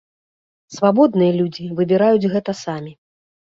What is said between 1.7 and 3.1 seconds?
выбіраюць гэта самі.